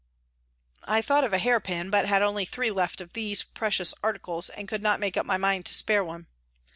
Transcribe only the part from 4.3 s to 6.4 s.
and could not make up my mind to spare one.